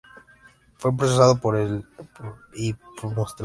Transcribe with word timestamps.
Fue 0.79 0.97
procesado 0.97 1.39
por 1.39 1.55
esto, 1.55 1.87
y 2.57 2.73
multado. 3.03 3.27